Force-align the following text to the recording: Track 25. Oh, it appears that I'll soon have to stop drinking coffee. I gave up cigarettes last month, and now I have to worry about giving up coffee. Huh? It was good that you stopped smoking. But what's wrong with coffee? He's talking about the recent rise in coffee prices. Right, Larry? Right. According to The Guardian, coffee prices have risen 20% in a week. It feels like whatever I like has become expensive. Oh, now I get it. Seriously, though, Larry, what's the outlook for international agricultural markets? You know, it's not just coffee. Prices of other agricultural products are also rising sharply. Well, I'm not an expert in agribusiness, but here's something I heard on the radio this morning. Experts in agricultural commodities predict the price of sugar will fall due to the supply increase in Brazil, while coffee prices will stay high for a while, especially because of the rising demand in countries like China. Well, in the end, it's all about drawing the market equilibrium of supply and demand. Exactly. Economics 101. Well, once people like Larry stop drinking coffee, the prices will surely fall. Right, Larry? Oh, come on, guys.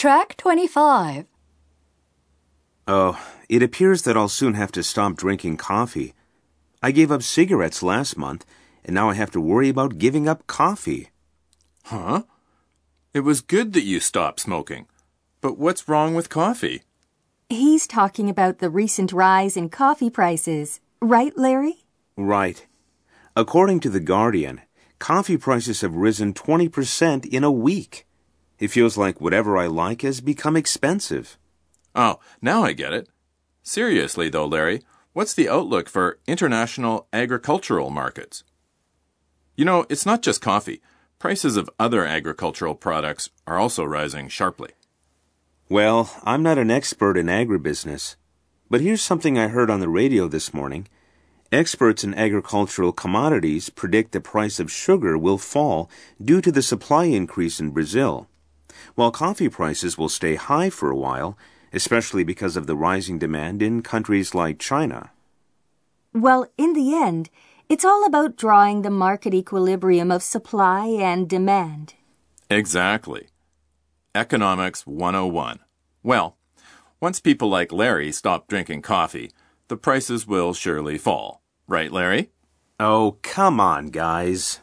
Track 0.00 0.38
25. 0.38 1.26
Oh, 2.88 3.22
it 3.50 3.62
appears 3.62 4.00
that 4.00 4.16
I'll 4.16 4.30
soon 4.30 4.54
have 4.54 4.72
to 4.72 4.82
stop 4.82 5.14
drinking 5.14 5.58
coffee. 5.58 6.14
I 6.82 6.90
gave 6.90 7.12
up 7.12 7.22
cigarettes 7.22 7.82
last 7.82 8.16
month, 8.16 8.46
and 8.82 8.94
now 8.94 9.10
I 9.10 9.14
have 9.16 9.30
to 9.32 9.42
worry 9.42 9.68
about 9.68 9.98
giving 9.98 10.26
up 10.26 10.46
coffee. 10.46 11.10
Huh? 11.84 12.22
It 13.12 13.20
was 13.28 13.42
good 13.42 13.74
that 13.74 13.84
you 13.84 14.00
stopped 14.00 14.40
smoking. 14.40 14.86
But 15.42 15.58
what's 15.58 15.86
wrong 15.86 16.14
with 16.14 16.30
coffee? 16.30 16.80
He's 17.50 17.86
talking 17.86 18.30
about 18.30 18.60
the 18.60 18.70
recent 18.70 19.12
rise 19.12 19.54
in 19.54 19.68
coffee 19.68 20.08
prices. 20.08 20.80
Right, 21.02 21.36
Larry? 21.36 21.84
Right. 22.16 22.66
According 23.36 23.80
to 23.80 23.90
The 23.90 24.00
Guardian, 24.00 24.62
coffee 24.98 25.36
prices 25.36 25.82
have 25.82 25.94
risen 25.94 26.32
20% 26.32 27.26
in 27.26 27.44
a 27.44 27.52
week. 27.52 28.06
It 28.60 28.70
feels 28.70 28.98
like 28.98 29.20
whatever 29.20 29.56
I 29.56 29.66
like 29.66 30.02
has 30.02 30.20
become 30.20 30.56
expensive. 30.56 31.38
Oh, 31.94 32.20
now 32.40 32.62
I 32.62 32.72
get 32.72 32.92
it. 32.92 33.08
Seriously, 33.62 34.28
though, 34.28 34.46
Larry, 34.46 34.82
what's 35.12 35.34
the 35.34 35.48
outlook 35.48 35.88
for 35.88 36.18
international 36.26 37.08
agricultural 37.12 37.90
markets? 37.90 38.44
You 39.56 39.64
know, 39.64 39.86
it's 39.88 40.06
not 40.06 40.22
just 40.22 40.40
coffee. 40.40 40.80
Prices 41.18 41.56
of 41.56 41.68
other 41.78 42.06
agricultural 42.06 42.74
products 42.74 43.30
are 43.46 43.58
also 43.58 43.84
rising 43.84 44.28
sharply. 44.28 44.70
Well, 45.68 46.18
I'm 46.24 46.42
not 46.42 46.58
an 46.58 46.70
expert 46.70 47.16
in 47.16 47.26
agribusiness, 47.26 48.16
but 48.70 48.80
here's 48.80 49.02
something 49.02 49.38
I 49.38 49.48
heard 49.48 49.70
on 49.70 49.80
the 49.80 49.88
radio 49.88 50.28
this 50.28 50.54
morning. 50.54 50.88
Experts 51.52 52.04
in 52.04 52.14
agricultural 52.14 52.92
commodities 52.92 53.70
predict 53.70 54.12
the 54.12 54.20
price 54.20 54.58
of 54.60 54.72
sugar 54.72 55.18
will 55.18 55.38
fall 55.38 55.90
due 56.22 56.40
to 56.40 56.52
the 56.52 56.62
supply 56.62 57.04
increase 57.04 57.60
in 57.60 57.70
Brazil, 57.70 58.28
while 58.94 59.10
coffee 59.10 59.48
prices 59.48 59.96
will 59.96 60.08
stay 60.08 60.34
high 60.34 60.70
for 60.70 60.90
a 60.90 60.96
while, 60.96 61.36
especially 61.72 62.24
because 62.24 62.56
of 62.56 62.66
the 62.66 62.76
rising 62.76 63.18
demand 63.18 63.62
in 63.62 63.82
countries 63.82 64.34
like 64.34 64.58
China. 64.58 65.10
Well, 66.12 66.46
in 66.58 66.72
the 66.72 66.94
end, 66.94 67.30
it's 67.68 67.84
all 67.84 68.04
about 68.04 68.36
drawing 68.36 68.82
the 68.82 68.90
market 68.90 69.32
equilibrium 69.32 70.10
of 70.10 70.22
supply 70.22 70.86
and 70.86 71.28
demand. 71.28 71.94
Exactly. 72.50 73.28
Economics 74.14 74.86
101. 74.86 75.60
Well, 76.02 76.36
once 77.00 77.20
people 77.20 77.48
like 77.48 77.72
Larry 77.72 78.10
stop 78.10 78.48
drinking 78.48 78.82
coffee, 78.82 79.30
the 79.68 79.76
prices 79.76 80.26
will 80.26 80.52
surely 80.52 80.98
fall. 80.98 81.42
Right, 81.68 81.92
Larry? 81.92 82.30
Oh, 82.80 83.18
come 83.22 83.60
on, 83.60 83.86
guys. 83.86 84.60